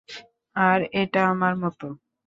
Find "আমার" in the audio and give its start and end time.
1.29-1.53